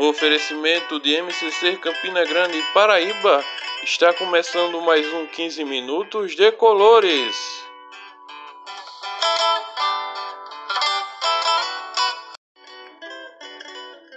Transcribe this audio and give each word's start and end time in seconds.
No 0.00 0.08
oferecimento 0.08 0.98
de 0.98 1.14
MCC 1.20 1.76
Campina 1.76 2.24
Grande, 2.24 2.58
Paraíba, 2.72 3.44
está 3.84 4.14
começando 4.14 4.80
mais 4.80 5.06
um 5.12 5.26
15 5.26 5.62
minutos 5.62 6.34
de 6.34 6.50
colores. 6.52 7.36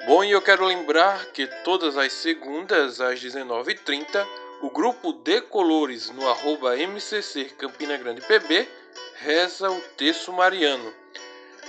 Bom, 0.07 0.23
e 0.23 0.31
eu 0.31 0.41
quero 0.41 0.65
lembrar 0.65 1.25
que 1.33 1.45
todas 1.65 1.97
as 1.97 2.13
segundas 2.13 3.01
às 3.01 3.21
19h30, 3.21 4.25
o 4.61 4.69
grupo 4.69 5.11
de 5.11 5.41
colores 5.41 6.09
no 6.11 6.29
arroba 6.29 6.77
MCC 6.77 7.43
Campina 7.57 7.97
Grande 7.97 8.21
PB 8.21 8.69
reza 9.15 9.69
o 9.69 9.81
texto 9.97 10.31
mariano. 10.31 10.93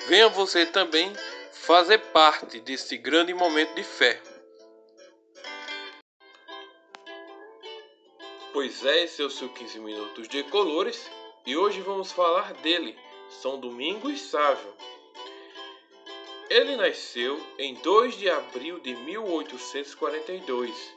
Venha 0.06 0.28
você 0.28 0.64
também 0.64 1.12
fazer 1.66 1.98
parte 2.12 2.60
desse 2.60 2.98
grande 2.98 3.32
momento 3.32 3.74
de 3.74 3.82
fé. 3.82 4.20
Pois 8.52 8.84
é, 8.84 9.04
esse 9.04 9.22
é 9.22 9.24
o 9.24 9.30
seu 9.30 9.48
15 9.48 9.78
minutos 9.78 10.28
de 10.28 10.42
colores 10.44 11.10
e 11.46 11.56
hoje 11.56 11.80
vamos 11.80 12.12
falar 12.12 12.52
dele, 12.54 12.94
São 13.30 13.58
Domingos 13.58 14.20
Sávio. 14.20 14.74
Ele 16.50 16.76
nasceu 16.76 17.42
em 17.58 17.72
2 17.76 18.18
de 18.18 18.28
abril 18.28 18.78
de 18.80 18.94
1842 18.96 20.94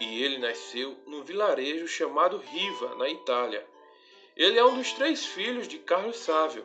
e 0.00 0.22
ele 0.22 0.38
nasceu 0.38 0.96
num 1.06 1.22
vilarejo 1.22 1.86
chamado 1.86 2.38
Riva, 2.38 2.94
na 2.94 3.10
Itália. 3.10 3.62
Ele 4.34 4.58
é 4.58 4.64
um 4.64 4.74
dos 4.74 4.90
três 4.92 5.26
filhos 5.26 5.68
de 5.68 5.78
Carlos 5.78 6.16
Sávio, 6.16 6.64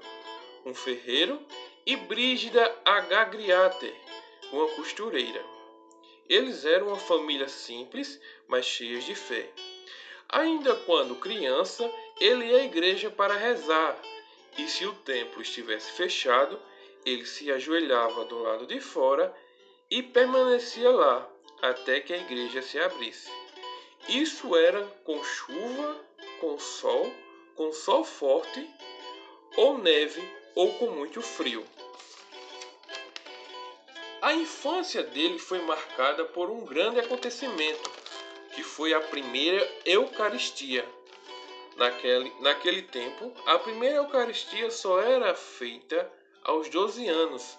um 0.65 0.73
ferreiro 0.73 1.45
e 1.85 1.95
Brígida 1.95 2.73
Agagriater, 2.85 3.93
uma 4.51 4.67
costureira. 4.69 5.43
Eles 6.29 6.63
eram 6.63 6.87
uma 6.87 6.99
família 6.99 7.49
simples, 7.49 8.19
mas 8.47 8.65
cheias 8.65 9.03
de 9.03 9.13
fé. 9.13 9.49
Ainda 10.29 10.75
quando 10.77 11.19
criança, 11.19 11.89
ele 12.19 12.45
ia 12.45 12.57
à 12.57 12.63
igreja 12.63 13.11
para 13.11 13.35
rezar, 13.35 14.01
e 14.57 14.67
se 14.67 14.85
o 14.85 14.93
templo 14.93 15.41
estivesse 15.41 15.91
fechado, 15.91 16.59
ele 17.05 17.25
se 17.25 17.51
ajoelhava 17.51 18.23
do 18.25 18.39
lado 18.39 18.65
de 18.65 18.79
fora 18.79 19.35
e 19.89 20.01
permanecia 20.01 20.89
lá 20.89 21.29
até 21.61 21.99
que 21.99 22.13
a 22.13 22.17
igreja 22.17 22.61
se 22.61 22.79
abrisse. 22.79 23.29
Isso 24.07 24.55
era 24.55 24.83
com 25.03 25.23
chuva, 25.23 26.05
com 26.39 26.57
sol, 26.57 27.11
com 27.55 27.71
sol 27.71 28.03
forte 28.03 28.69
ou 29.55 29.77
neve 29.77 30.21
ou 30.55 30.73
com 30.75 30.87
muito 30.87 31.21
frio. 31.21 31.65
A 34.21 34.33
infância 34.33 35.03
dele 35.03 35.37
foi 35.37 35.59
marcada 35.61 36.23
por 36.23 36.49
um 36.49 36.63
grande 36.63 36.99
acontecimento, 36.99 37.91
que 38.55 38.63
foi 38.63 38.93
a 38.93 39.01
primeira 39.01 39.67
Eucaristia. 39.85 40.87
Naquele, 41.75 42.31
naquele 42.39 42.83
tempo, 42.83 43.33
a 43.45 43.57
primeira 43.57 43.97
Eucaristia 43.97 44.69
só 44.69 45.01
era 45.01 45.33
feita 45.33 46.09
aos 46.43 46.69
12 46.69 47.07
anos, 47.07 47.57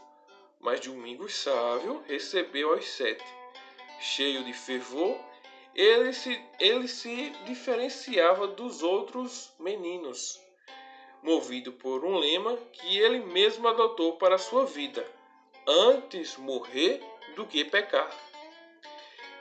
mas 0.61 0.81
Domingos 0.81 1.35
Sávio 1.35 2.03
recebeu 2.07 2.73
aos 2.73 2.87
sete. 2.89 3.25
Cheio 4.01 4.45
de 4.45 4.53
fervor, 4.53 5.19
ele 5.75 6.13
se, 6.13 6.41
ele 6.61 6.87
se 6.87 7.31
diferenciava 7.45 8.47
dos 8.47 8.83
outros 8.83 9.53
meninos 9.59 10.44
movido 11.25 11.73
por 11.73 12.05
um 12.05 12.19
lema 12.19 12.57
que 12.71 12.99
ele 12.99 13.19
mesmo 13.19 13.67
adotou 13.67 14.17
para 14.17 14.35
a 14.35 14.39
sua 14.39 14.67
vida: 14.67 15.05
antes 15.67 16.37
morrer 16.37 17.03
do 17.35 17.47
que 17.47 17.65
pecar. 17.65 18.11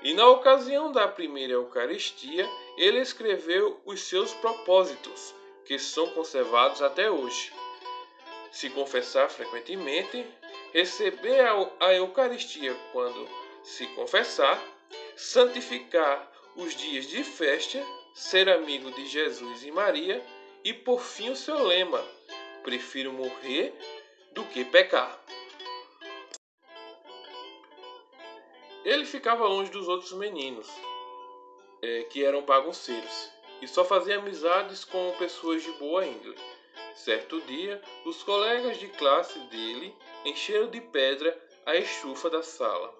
E 0.02 0.14
na 0.14 0.28
ocasião 0.28 0.92
da 0.92 1.08
primeira 1.08 1.54
Eucaristia, 1.54 2.50
ele 2.78 3.00
escreveu 3.00 3.80
os 3.86 4.02
seus 4.02 4.34
propósitos, 4.34 5.36
que 5.66 5.78
são 5.78 6.08
conservados 6.12 6.82
até 6.82 7.12
hoje. 7.12 7.54
Se 8.52 8.70
confessar 8.70 9.30
frequentemente, 9.30 10.26
receber 10.74 11.46
a 11.80 11.94
Eucaristia 11.94 12.76
quando 12.92 13.28
se 13.64 13.88
confessar, 13.88 14.62
santificar 15.16 16.32
os 16.56 16.76
dias 16.76 17.08
de 17.08 17.24
festa, 17.24 17.82
ser 18.14 18.50
amigo 18.50 18.92
de 18.92 19.06
Jesus 19.06 19.64
e 19.64 19.72
Maria 19.72 20.24
e 20.64 20.74
por 20.74 21.02
fim 21.02 21.30
o 21.30 21.36
seu 21.36 21.62
lema: 21.64 22.04
prefiro 22.64 23.12
morrer 23.12 23.74
do 24.32 24.44
que 24.46 24.64
pecar. 24.64 25.22
Ele 28.86 29.06
ficava 29.06 29.48
longe 29.48 29.72
dos 29.72 29.88
outros 29.88 30.14
meninos, 30.14 30.68
é, 31.82 32.04
que 32.04 32.24
eram 32.24 32.42
bagunceiros, 32.42 33.30
e 33.62 33.68
só 33.68 33.84
fazia 33.84 34.18
amizades 34.18 34.84
com 34.84 35.16
pessoas 35.18 35.64
de 35.64 35.72
boa 35.74 36.06
índole. 36.06 36.38
Certo 36.96 37.42
dia, 37.42 37.82
os 38.06 38.24
colegas 38.24 38.78
de 38.78 38.88
classe 38.88 39.40
dele 39.48 39.96
encheram 40.26 40.70
de 40.70 40.80
pedra 40.80 41.38
a 41.66 41.76
estufa 41.76 42.30
da 42.30 42.44
sala. 42.44 42.94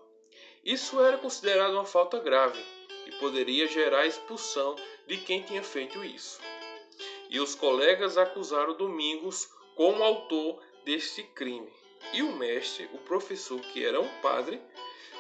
Isso 0.64 1.02
era 1.02 1.18
considerado 1.18 1.74
uma 1.74 1.86
falta 1.86 2.20
grave 2.20 2.64
e 3.06 3.12
poderia 3.20 3.68
gerar 3.68 4.02
a 4.02 4.08
expulsão 4.08 4.76
de 5.06 5.18
quem 5.18 5.42
tinha 5.42 5.62
feito 5.62 6.04
isso 6.04 6.40
e 7.34 7.40
os 7.40 7.56
colegas 7.56 8.16
acusaram 8.16 8.76
Domingos 8.76 9.50
como 9.76 10.04
autor 10.04 10.62
deste 10.86 11.24
crime. 11.24 11.68
E 12.14 12.22
o 12.22 12.32
mestre, 12.34 12.88
o 12.94 13.00
professor, 13.00 13.60
que 13.60 13.84
era 13.84 14.00
um 14.00 14.08
padre, 14.22 14.62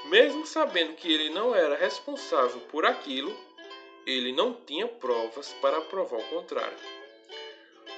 mesmo 0.05 0.45
sabendo 0.45 0.93
que 0.93 1.11
ele 1.11 1.31
não 1.31 1.55
era 1.55 1.75
responsável 1.75 2.61
por 2.69 2.85
aquilo, 2.85 3.35
ele 4.05 4.31
não 4.31 4.53
tinha 4.53 4.87
provas 4.87 5.53
para 5.53 5.81
provar 5.81 6.19
o 6.19 6.29
contrário. 6.29 6.77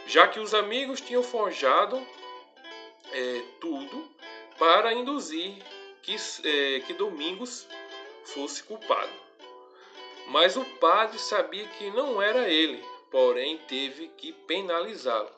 Já 0.08 0.30
que 0.30 0.40
os 0.40 0.53
amigos 0.53 1.02
tinham 1.02 1.22
forjado 1.22 1.97
é, 3.12 3.44
tudo 3.59 4.09
para 4.58 4.94
induzir 4.94 5.62
que, 6.02 6.16
é, 6.46 6.80
que 6.82 6.94
Domingos 6.94 7.68
fosse 8.24 8.64
culpado. 8.64 9.12
Mas 10.28 10.56
o 10.56 10.64
padre 10.80 11.20
sabia 11.20 11.68
que 11.68 11.90
não 11.92 12.22
era 12.22 12.47
ele, 12.47 12.82
porém 13.11 13.57
teve 13.67 14.07
que 14.09 14.31
penalizá-lo. 14.31 15.31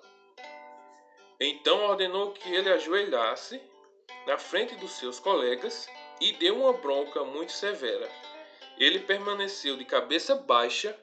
Então 1.40 1.84
ordenou 1.86 2.32
que 2.32 2.54
ele 2.54 2.70
ajoelhasse 2.70 3.62
na 4.26 4.38
frente 4.38 4.76
dos 4.76 4.92
seus 4.92 5.20
colegas 5.20 5.88
e 6.20 6.32
deu 6.34 6.58
uma 6.58 6.74
bronca 6.74 7.24
muito 7.24 7.52
severa. 7.52 8.10
Ele 8.78 9.00
permaneceu 9.00 9.78
de 9.78 9.86
cabeça 9.86 10.36
baixa 10.36 10.98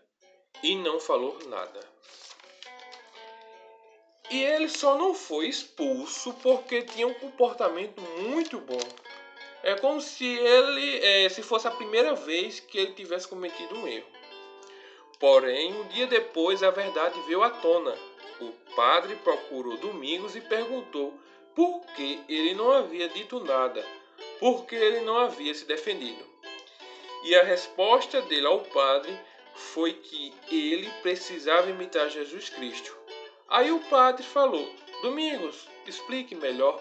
e 0.63 0.75
não 0.77 0.99
falou 0.99 1.39
nada. 1.47 1.81
E 4.31 4.43
ele 4.43 4.69
só 4.69 4.97
não 4.97 5.15
foi 5.15 5.49
expulso 5.49 6.33
porque 6.43 6.83
tinha 6.83 7.07
um 7.07 7.15
comportamento 7.15 8.01
muito 8.01 8.59
bom. 8.59 8.81
É 9.63 9.75
como 9.77 10.01
se 10.01 10.27
ele, 10.27 10.99
é, 11.05 11.29
se 11.29 11.43
fosse 11.43 11.69
a 11.69 11.71
primeira 11.71 12.15
vez 12.15 12.61
que 12.61 12.79
ele 12.79 12.93
tivesse 12.93 13.29
cometido 13.29 13.75
um 13.77 13.87
erro. 13.87 14.07
Porém, 15.25 15.73
um 15.73 15.85
dia 15.85 16.07
depois 16.07 16.63
a 16.63 16.71
verdade 16.71 17.19
veio 17.23 17.43
à 17.43 17.49
tona. 17.49 17.97
O 18.43 18.53
padre 18.77 19.17
procurou 19.17 19.79
Domingos 19.79 20.37
e 20.37 20.41
perguntou 20.43 21.19
por 21.55 21.81
que 21.97 22.23
ele 22.29 22.53
não 22.53 22.71
havia 22.71 23.09
dito 23.09 23.41
nada, 23.41 23.83
por 24.39 24.67
que 24.67 24.75
ele 24.75 25.01
não 25.01 25.17
havia 25.17 25.55
se 25.55 25.65
defendido. 25.65 26.23
E 27.23 27.35
a 27.35 27.43
resposta 27.43 28.21
dele 28.21 28.47
ao 28.47 28.61
padre 28.65 29.19
foi 29.55 29.95
que 29.95 30.35
ele 30.51 30.91
precisava 31.01 31.71
imitar 31.71 32.11
Jesus 32.11 32.51
Cristo. 32.51 32.95
Aí 33.49 33.73
o 33.73 33.81
padre 33.81 34.23
falou: 34.25 34.69
Domingos, 35.01 35.67
explique 35.87 36.35
melhor. 36.35 36.79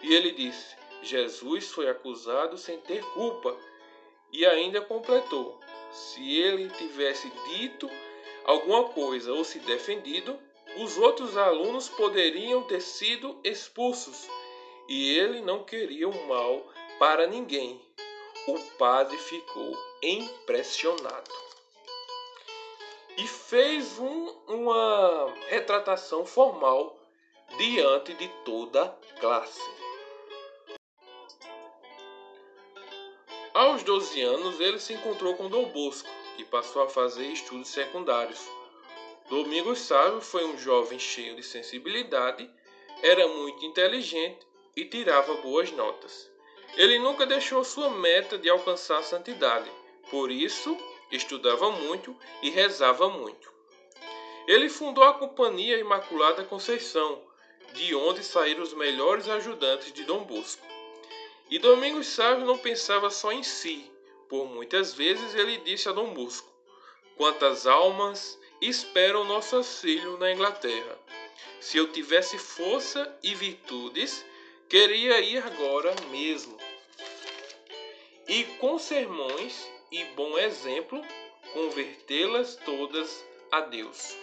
E 0.00 0.14
ele 0.14 0.30
disse: 0.30 0.74
Jesus 1.02 1.70
foi 1.72 1.90
acusado 1.90 2.56
sem 2.56 2.80
ter 2.80 3.04
culpa. 3.12 3.54
E 4.32 4.46
ainda 4.46 4.80
completou: 4.80 5.60
se 5.96 6.38
ele 6.38 6.68
tivesse 6.68 7.30
dito 7.48 7.90
alguma 8.44 8.84
coisa 8.90 9.32
ou 9.32 9.42
se 9.44 9.58
defendido, 9.60 10.38
os 10.76 10.98
outros 10.98 11.36
alunos 11.36 11.88
poderiam 11.88 12.62
ter 12.64 12.82
sido 12.82 13.40
expulsos 13.42 14.28
e 14.88 15.16
ele 15.16 15.40
não 15.40 15.64
queria 15.64 16.08
o 16.08 16.28
mal 16.28 16.62
para 16.98 17.26
ninguém. 17.26 17.80
O 18.46 18.58
padre 18.76 19.16
ficou 19.16 19.76
impressionado 20.02 21.30
e 23.16 23.26
fez 23.26 23.98
um, 23.98 24.28
uma 24.46 25.32
retratação 25.48 26.26
formal 26.26 26.96
diante 27.56 28.12
de 28.14 28.28
toda 28.44 28.84
a 28.84 29.20
classe. 29.20 29.85
Aos 33.56 33.82
12 33.82 34.20
anos, 34.20 34.60
ele 34.60 34.78
se 34.78 34.92
encontrou 34.92 35.34
com 35.34 35.48
Dom 35.48 35.70
Bosco 35.70 36.10
e 36.36 36.44
passou 36.44 36.82
a 36.82 36.90
fazer 36.90 37.26
estudos 37.28 37.68
secundários. 37.68 38.46
Domingos 39.30 39.78
Sávio 39.78 40.20
foi 40.20 40.44
um 40.44 40.58
jovem 40.58 40.98
cheio 40.98 41.34
de 41.34 41.42
sensibilidade, 41.42 42.50
era 43.02 43.26
muito 43.26 43.64
inteligente 43.64 44.46
e 44.76 44.84
tirava 44.84 45.32
boas 45.36 45.72
notas. 45.72 46.30
Ele 46.76 46.98
nunca 46.98 47.24
deixou 47.24 47.64
sua 47.64 47.88
meta 47.88 48.36
de 48.36 48.50
alcançar 48.50 48.98
a 48.98 49.02
santidade. 49.02 49.70
Por 50.10 50.30
isso, 50.30 50.76
estudava 51.10 51.70
muito 51.70 52.14
e 52.42 52.50
rezava 52.50 53.08
muito. 53.08 53.50
Ele 54.46 54.68
fundou 54.68 55.02
a 55.02 55.14
Companhia 55.14 55.78
Imaculada 55.78 56.44
Conceição, 56.44 57.22
de 57.72 57.94
onde 57.94 58.22
saíram 58.22 58.62
os 58.62 58.74
melhores 58.74 59.26
ajudantes 59.30 59.94
de 59.94 60.04
Dom 60.04 60.24
Bosco. 60.24 60.75
E 61.48 61.58
Domingos 61.60 62.08
Sávio 62.08 62.44
não 62.44 62.58
pensava 62.58 63.08
só 63.08 63.30
em 63.30 63.42
si, 63.44 63.88
por 64.28 64.46
muitas 64.46 64.94
vezes 64.94 65.34
ele 65.34 65.58
disse 65.58 65.88
a 65.88 65.92
Dom 65.92 66.12
Bosco: 66.12 66.52
Quantas 67.16 67.68
almas 67.68 68.36
esperam 68.60 69.24
nosso 69.24 69.54
auxílio 69.56 70.18
na 70.18 70.32
Inglaterra? 70.32 70.98
Se 71.60 71.78
eu 71.78 71.92
tivesse 71.92 72.36
força 72.36 73.16
e 73.22 73.34
virtudes, 73.34 74.24
queria 74.68 75.20
ir 75.20 75.38
agora 75.38 75.94
mesmo. 76.10 76.56
E 78.26 78.42
com 78.58 78.76
sermões 78.76 79.70
e 79.92 80.04
bom 80.16 80.36
exemplo, 80.36 81.00
convertê-las 81.52 82.56
todas 82.56 83.24
a 83.52 83.60
Deus. 83.60 84.16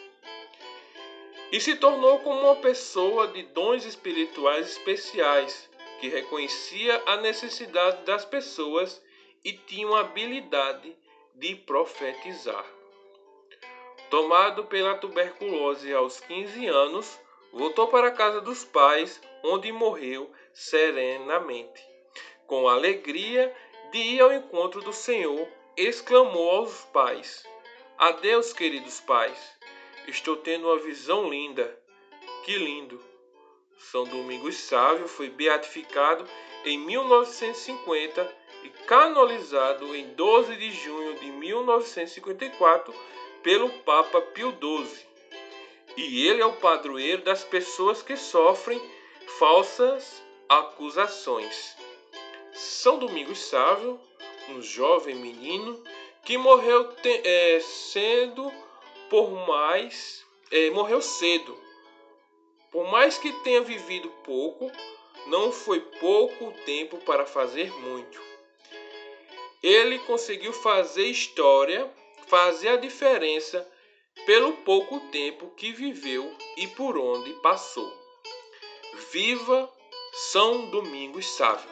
E 1.53 1.61
se 1.61 1.75
tornou 1.75 2.19
como 2.19 2.41
uma 2.41 2.55
pessoa 2.57 3.27
de 3.27 3.43
dons 3.43 3.85
espirituais 3.85 4.71
especiais, 4.71 5.69
que 6.03 6.09
reconhecia 6.09 7.01
a 7.05 7.15
necessidade 7.15 8.03
das 8.03 8.25
pessoas 8.25 9.01
e 9.41 9.53
tinha 9.53 9.87
uma 9.87 10.01
habilidade 10.01 10.93
de 11.33 11.55
profetizar. 11.55 12.65
Tomado 14.09 14.65
pela 14.65 14.97
tuberculose 14.97 15.93
aos 15.93 16.19
15 16.19 16.67
anos, 16.67 17.17
voltou 17.53 17.87
para 17.87 18.09
a 18.09 18.11
casa 18.11 18.41
dos 18.41 18.65
pais, 18.65 19.21
onde 19.45 19.71
morreu 19.71 20.29
serenamente. 20.53 21.81
Com 22.47 22.67
alegria 22.67 23.55
de 23.93 23.99
ir 23.99 24.19
ao 24.19 24.33
encontro 24.33 24.81
do 24.81 24.91
Senhor, 24.91 25.47
exclamou 25.77 26.49
aos 26.49 26.81
pais: 26.91 27.47
Adeus, 27.97 28.51
queridos 28.51 28.99
pais. 28.99 29.39
Estou 30.05 30.35
tendo 30.35 30.67
uma 30.67 30.79
visão 30.79 31.29
linda. 31.29 31.79
Que 32.43 32.57
lindo! 32.57 33.12
São 33.91 34.05
Domingos 34.05 34.55
Sávio 34.55 35.07
foi 35.07 35.29
beatificado 35.29 36.25
em 36.65 36.77
1950 36.77 38.35
e 38.63 38.69
canonizado 38.87 39.95
em 39.95 40.13
12 40.13 40.55
de 40.55 40.71
junho 40.71 41.15
de 41.19 41.25
1954 41.31 42.93
pelo 43.43 43.69
Papa 43.81 44.21
Pio 44.21 44.51
XII. 44.51 45.05
E 45.97 46.25
ele 46.27 46.41
é 46.41 46.45
o 46.45 46.53
padroeiro 46.53 47.23
das 47.23 47.43
pessoas 47.43 48.01
que 48.01 48.15
sofrem 48.15 48.81
falsas 49.37 50.23
acusações. 50.47 51.75
São 52.53 52.97
Domingos 52.97 53.39
Sávio, 53.39 53.99
um 54.49 54.61
jovem 54.61 55.15
menino 55.15 55.83
que 56.23 56.37
morreu 56.37 56.89
é, 57.03 57.59
sendo 57.59 58.51
por 59.09 59.29
mais 59.45 60.25
é, 60.49 60.69
morreu 60.69 61.01
cedo. 61.01 61.62
Por 62.73 62.85
mais 62.91 63.19
que 63.19 63.31
tenha 63.43 63.61
vivido 63.61 64.09
pouco, 64.23 64.69
não 65.27 65.51
foi 65.51 65.79
pouco 65.79 66.51
tempo 66.65 66.97
para 66.97 67.23
fazer 67.23 67.71
muito. 67.71 68.19
Ele 69.61 69.99
conseguiu 69.99 70.51
fazer 70.51 71.05
história, 71.05 71.87
fazer 72.27 72.69
a 72.69 72.75
diferença 72.75 73.65
pelo 74.25 74.53
pouco 74.57 74.99
tempo 75.11 75.51
que 75.51 75.71
viveu 75.71 76.35
e 76.57 76.67
por 76.67 76.97
onde 76.97 77.31
passou. 77.41 77.89
Viva 79.11 79.71
São 80.31 80.65
Domingos 80.71 81.27
Sávio! 81.27 81.71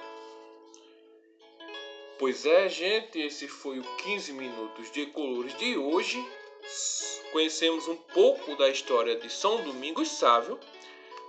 Pois 2.19 2.45
é, 2.45 2.69
gente, 2.69 3.19
esse 3.19 3.47
foi 3.47 3.79
o 3.79 3.95
15 3.97 4.33
minutos 4.33 4.91
de 4.91 5.07
colores 5.07 5.57
de 5.57 5.75
hoje. 5.75 6.23
Conhecemos 7.31 7.87
um 7.87 7.95
pouco 7.95 8.55
da 8.55 8.69
história 8.69 9.15
de 9.15 9.27
São 9.27 9.63
Domingos 9.63 10.07
Sávio. 10.09 10.59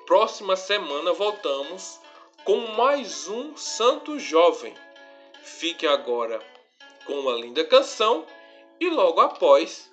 Próxima 0.07 0.57
semana 0.57 1.13
voltamos 1.13 2.01
com 2.45 2.59
mais 2.73 3.29
um 3.29 3.57
santo 3.57 4.19
jovem. 4.19 4.75
Fique 5.43 5.87
agora 5.87 6.41
com 7.07 7.21
uma 7.21 7.33
linda 7.33 7.65
canção 7.65 8.27
e 8.81 8.91
logo 8.91 9.21
após 9.21 9.91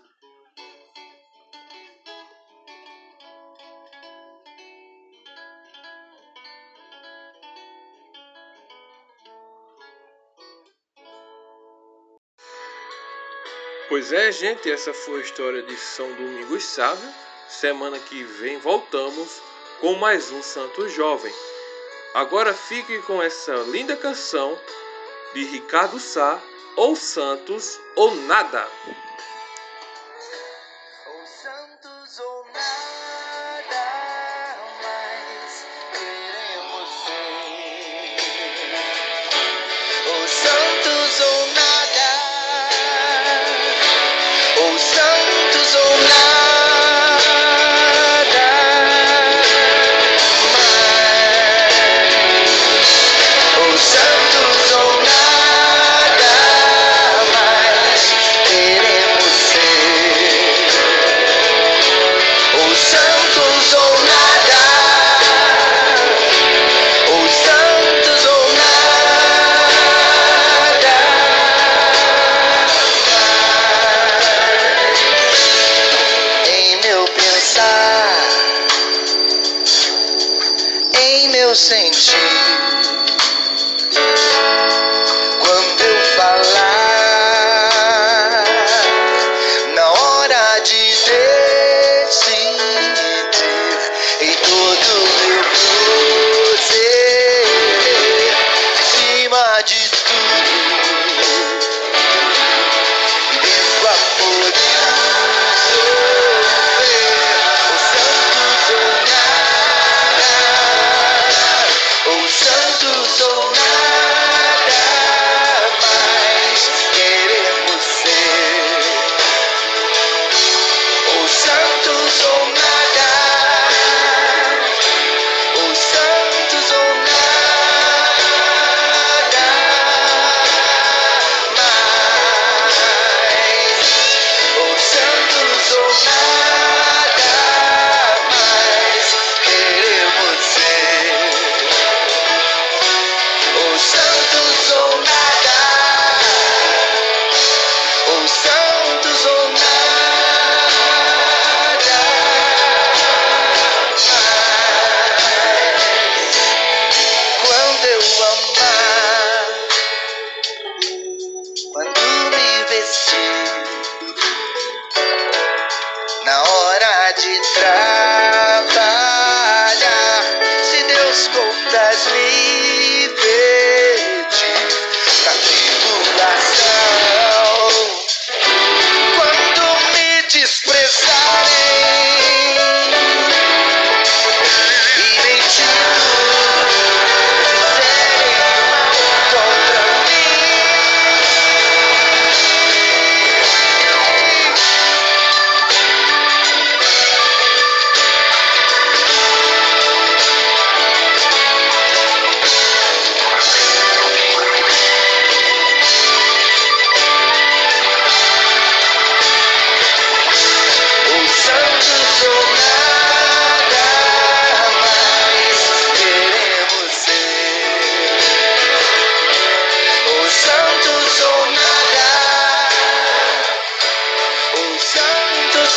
Pois 13.87 14.13
é, 14.13 14.31
gente, 14.31 14.71
essa 14.71 14.93
foi 14.93 15.19
a 15.19 15.23
história 15.23 15.61
de 15.63 15.75
São 15.75 16.11
Domingos 16.13 16.63
Sávio. 16.63 17.09
Semana 17.47 17.99
que 17.99 18.23
vem 18.23 18.57
voltamos 18.59 19.41
com 19.79 19.95
mais 19.95 20.31
um 20.31 20.43
Santo 20.43 20.89
Jovem. 20.89 21.33
Agora 22.13 22.53
fique 22.53 22.99
com 23.03 23.21
essa 23.21 23.53
linda 23.67 23.95
canção 23.95 24.57
de 25.33 25.43
Ricardo 25.45 25.99
Sá, 25.99 26.41
ou 26.75 26.95
Santos 26.95 27.79
ou 27.95 28.15
Nada. 28.15 28.59
Santos 28.59 28.77
ou 28.87 28.93
nada. 28.93 29.08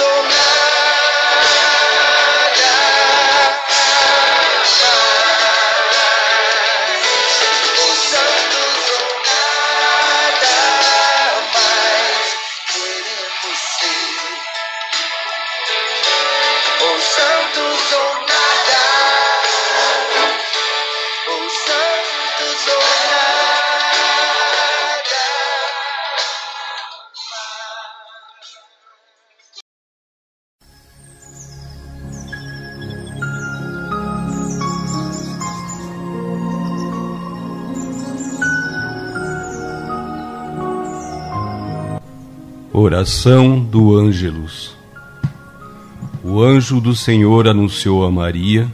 so 0.03 0.32
Oração 42.85 43.61
do 43.61 43.97
Ângelus. 43.97 44.77
O 46.21 46.43
anjo 46.43 46.81
do 46.81 46.97
Senhor 46.97 47.47
anunciou 47.47 48.05
a 48.05 48.11
Maria, 48.11 48.67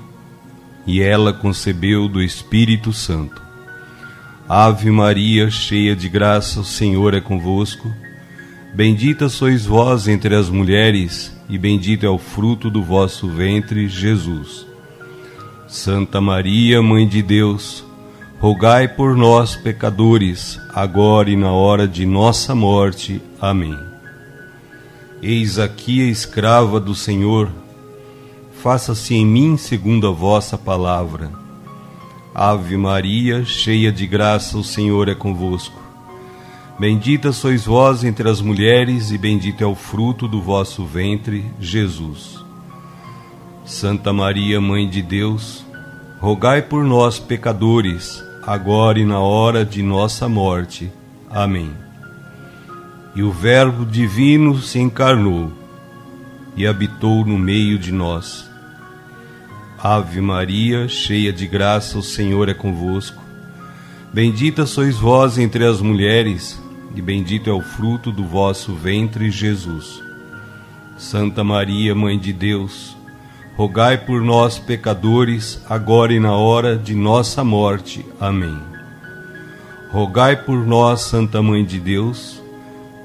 e 0.86 1.02
ela 1.02 1.30
concebeu 1.30 2.08
do 2.08 2.22
Espírito 2.22 2.90
Santo. 2.90 3.42
Ave 4.48 4.90
Maria, 4.90 5.50
cheia 5.50 5.94
de 5.94 6.08
graça, 6.08 6.60
o 6.60 6.64
Senhor 6.64 7.12
é 7.12 7.20
convosco. 7.20 7.92
Bendita 8.74 9.28
sois 9.28 9.66
vós 9.66 10.08
entre 10.08 10.34
as 10.34 10.48
mulheres, 10.48 11.30
e 11.46 11.58
bendito 11.58 12.06
é 12.06 12.08
o 12.08 12.16
fruto 12.16 12.70
do 12.70 12.82
vosso 12.82 13.28
ventre, 13.28 13.88
Jesus. 13.88 14.66
Santa 15.68 16.18
Maria, 16.18 16.80
Mãe 16.80 17.06
de 17.06 17.20
Deus, 17.20 17.84
rogai 18.40 18.88
por 18.88 19.14
nós, 19.14 19.54
pecadores, 19.54 20.58
agora 20.74 21.28
e 21.28 21.36
na 21.36 21.52
hora 21.52 21.86
de 21.86 22.06
nossa 22.06 22.54
morte. 22.54 23.20
Amém. 23.38 23.87
Eis 25.20 25.58
aqui 25.58 26.00
a 26.00 26.08
escrava 26.08 26.78
do 26.78 26.94
Senhor, 26.94 27.50
faça-se 28.62 29.14
em 29.14 29.26
mim 29.26 29.56
segundo 29.56 30.06
a 30.06 30.12
vossa 30.12 30.56
palavra. 30.56 31.32
Ave 32.32 32.76
Maria, 32.76 33.44
cheia 33.44 33.90
de 33.90 34.06
graça, 34.06 34.56
o 34.56 34.62
Senhor 34.62 35.08
é 35.08 35.16
convosco. 35.16 35.76
Bendita 36.78 37.32
sois 37.32 37.64
vós 37.64 38.04
entre 38.04 38.28
as 38.28 38.40
mulheres, 38.40 39.10
e 39.10 39.18
bendito 39.18 39.64
é 39.64 39.66
o 39.66 39.74
fruto 39.74 40.28
do 40.28 40.40
vosso 40.40 40.86
ventre, 40.86 41.44
Jesus. 41.58 42.38
Santa 43.64 44.12
Maria, 44.12 44.60
Mãe 44.60 44.88
de 44.88 45.02
Deus, 45.02 45.64
rogai 46.20 46.62
por 46.62 46.84
nós, 46.84 47.18
pecadores, 47.18 48.22
agora 48.46 49.00
e 49.00 49.04
na 49.04 49.18
hora 49.18 49.64
de 49.64 49.82
nossa 49.82 50.28
morte. 50.28 50.92
Amém 51.28 51.87
e 53.18 53.22
o 53.24 53.32
Verbo 53.32 53.84
divino 53.84 54.62
se 54.62 54.78
encarnou 54.78 55.50
e 56.56 56.64
habitou 56.64 57.26
no 57.26 57.36
meio 57.36 57.76
de 57.76 57.90
nós. 57.90 58.48
Ave 59.76 60.20
Maria, 60.20 60.86
cheia 60.86 61.32
de 61.32 61.44
graça, 61.44 61.98
o 61.98 62.02
Senhor 62.02 62.48
é 62.48 62.54
convosco. 62.54 63.20
Bendita 64.14 64.66
sois 64.66 64.98
vós 64.98 65.36
entre 65.36 65.64
as 65.64 65.80
mulheres, 65.80 66.62
e 66.94 67.02
bendito 67.02 67.50
é 67.50 67.52
o 67.52 67.60
fruto 67.60 68.12
do 68.12 68.24
vosso 68.24 68.72
ventre, 68.72 69.32
Jesus. 69.32 70.00
Santa 70.96 71.42
Maria, 71.42 71.96
Mãe 71.96 72.16
de 72.16 72.32
Deus, 72.32 72.96
rogai 73.56 73.98
por 73.98 74.22
nós, 74.22 74.60
pecadores, 74.60 75.60
agora 75.68 76.12
e 76.12 76.20
na 76.20 76.36
hora 76.36 76.78
de 76.78 76.94
nossa 76.94 77.42
morte. 77.42 78.06
Amém. 78.20 78.56
Rogai 79.90 80.36
por 80.36 80.64
nós, 80.64 81.00
Santa 81.00 81.42
Mãe 81.42 81.64
de 81.64 81.80
Deus, 81.80 82.46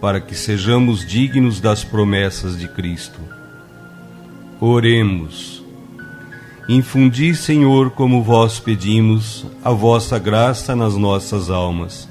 para 0.03 0.19
que 0.19 0.36
sejamos 0.36 1.07
dignos 1.07 1.62
das 1.62 1.86
promessas 1.86 2.60
de 2.60 2.67
Cristo. 2.67 3.22
Oremos. 4.60 5.63
Infundi, 6.67 7.33
Senhor, 7.33 7.89
como 7.89 8.22
vós 8.22 8.60
pedimos, 8.60 9.45
a 9.63 9.72
vossa 9.72 10.19
graça 10.19 10.75
nas 10.75 10.98
nossas 10.98 11.50
almas, 11.50 12.10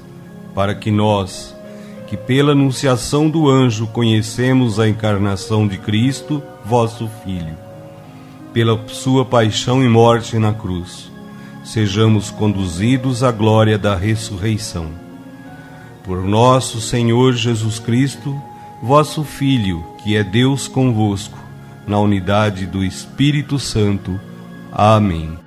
para 0.55 0.73
que 0.73 0.89
nós, 0.89 1.55
que 2.07 2.17
pela 2.17 2.53
anunciação 2.53 3.29
do 3.29 3.47
anjo 3.47 3.85
conhecemos 3.85 4.79
a 4.79 4.89
encarnação 4.89 5.67
de 5.67 5.77
Cristo, 5.77 6.41
vosso 6.65 7.07
Filho, 7.23 7.55
pela 8.51 8.87
sua 8.87 9.23
paixão 9.23 9.83
e 9.83 9.87
morte 9.87 10.39
na 10.39 10.51
cruz, 10.51 11.11
sejamos 11.63 12.31
conduzidos 12.31 13.21
à 13.21 13.31
glória 13.31 13.77
da 13.77 13.95
ressurreição 13.95 15.02
por 16.03 16.21
nosso 16.23 16.81
Senhor 16.81 17.33
Jesus 17.33 17.79
Cristo, 17.79 18.39
vosso 18.81 19.23
Filho, 19.23 19.83
que 20.03 20.15
é 20.15 20.23
Deus 20.23 20.67
convosco, 20.67 21.37
na 21.87 21.99
unidade 21.99 22.65
do 22.65 22.83
Espírito 22.83 23.57
Santo. 23.57 24.19
Amém. 24.71 25.42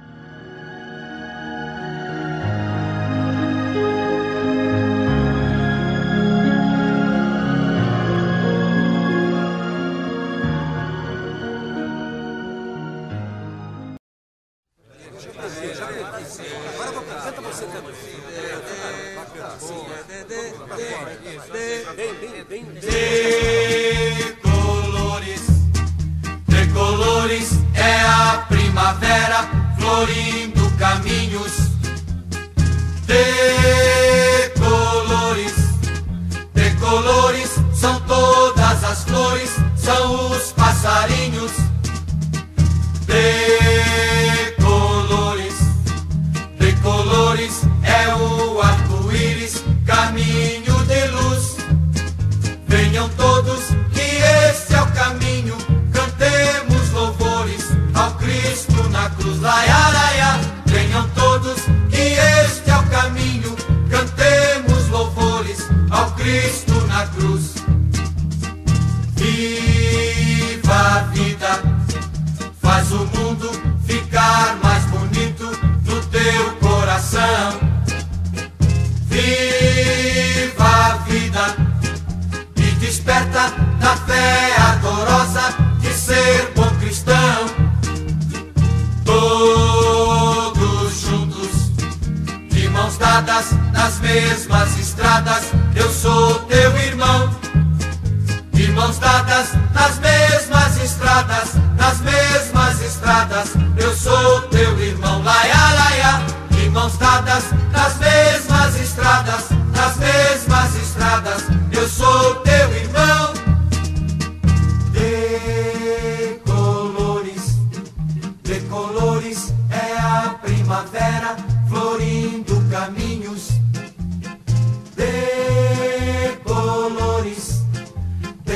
Faz 30.06 30.45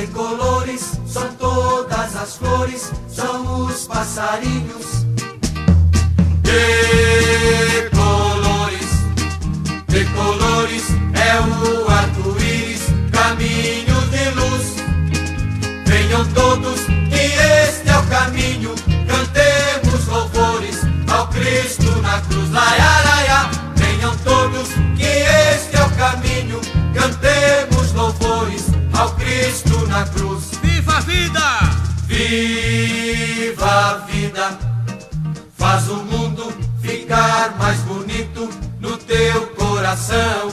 de 0.00 0.06
colores, 0.12 0.98
são 1.06 1.34
todas 1.34 2.16
as 2.16 2.36
flores, 2.36 2.90
são 3.08 3.66
os 3.66 3.86
passarinhos. 3.86 5.09
Vida! 31.10 31.48
Viva 32.06 33.66
a 33.66 33.94
vida, 34.06 34.58
faz 35.58 35.88
o 35.88 35.96
mundo 35.96 36.52
ficar 36.80 37.56
mais 37.58 37.78
bonito 37.80 38.48
no 38.78 38.96
teu 38.96 39.46
coração. 39.48 40.52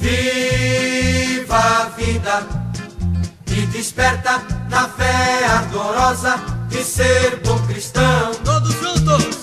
Viva 0.00 1.56
a 1.56 1.84
vida 1.96 2.46
e 3.48 3.66
desperta 3.66 4.42
na 4.70 4.88
fé 4.88 5.46
ardorosa 5.46 6.36
de 6.68 6.82
ser 6.82 7.40
bom 7.44 7.58
cristão. 7.66 8.32
Todos 8.44 8.72
juntos! 8.74 9.42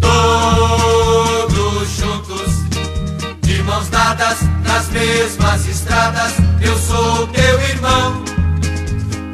Todos 0.00 1.88
juntos, 1.96 2.50
de 3.42 3.62
mãos 3.62 3.88
dadas 3.88 4.38
nas 4.64 4.88
mesmas 4.88 5.68
estradas, 5.68 6.32
eu 6.60 6.76
sou 6.78 7.26
teu 7.28 7.60
irmão. 7.60 8.29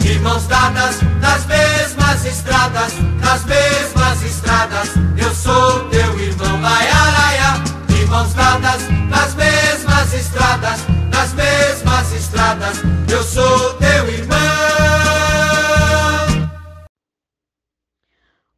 De 0.07 0.21
mãos 0.21 0.47
dadas 0.47 1.03
nas 1.21 1.45
mesmas 1.47 2.25
estradas, 2.25 2.93
nas 3.21 3.45
mesmas 3.45 4.23
estradas, 4.23 4.91
eu 5.21 5.35
sou 5.35 5.89
teu 5.89 6.21
irmão. 6.21 6.61
Laia, 6.63 6.95
laia, 7.19 7.65
de 7.89 8.07
mãos 8.07 8.33
dadas 8.33 8.89
nas 9.11 9.35
mesmas 9.35 10.15
estradas, 10.15 10.87
nas 11.13 11.35
mesmas 11.35 12.13
estradas, 12.13 12.77
eu 13.13 13.21
sou 13.21 13.75
teu 13.79 14.09
irmão. 14.09 14.39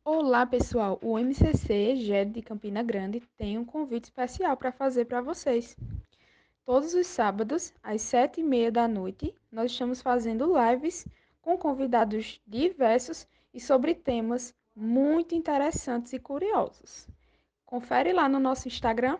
Olá, 0.04 0.44
pessoal! 0.44 0.98
O 1.00 1.18
MCC 1.18 1.96
GED 1.96 2.30
de 2.30 2.42
Campina 2.42 2.82
Grande 2.82 3.22
tem 3.38 3.56
um 3.56 3.64
convite 3.64 4.04
especial 4.04 4.54
para 4.54 4.70
fazer 4.70 5.06
para 5.06 5.22
vocês. 5.22 5.74
Todos 6.66 6.92
os 6.92 7.06
sábados, 7.06 7.72
às 7.82 8.02
sete 8.02 8.42
e 8.42 8.44
meia 8.44 8.70
da 8.70 8.86
noite, 8.86 9.34
nós 9.50 9.72
estamos 9.72 10.02
fazendo 10.02 10.52
lives 10.54 11.06
com 11.48 11.56
convidados 11.56 12.42
diversos 12.46 13.26
e 13.54 13.58
sobre 13.58 13.94
temas 13.94 14.54
muito 14.76 15.34
interessantes 15.34 16.12
e 16.12 16.18
curiosos. 16.18 17.08
Confere 17.64 18.12
lá 18.12 18.28
no 18.28 18.38
nosso 18.38 18.68
Instagram. 18.68 19.16